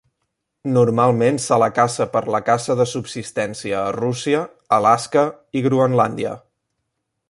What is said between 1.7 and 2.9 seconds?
caça per la caça de